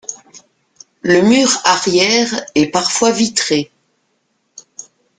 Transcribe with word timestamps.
Le 1.03 1.21
mur 1.21 1.47
arrière 1.65 2.33
est 2.55 2.65
parfois 2.71 3.11
vitré. 3.11 3.71